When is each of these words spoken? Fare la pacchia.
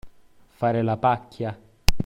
Fare 0.47 0.81
la 0.81 0.97
pacchia. 0.97 1.55